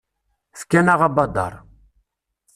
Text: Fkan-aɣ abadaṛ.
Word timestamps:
Fkan-aɣ 0.59 1.01
abadaṛ. 1.07 1.53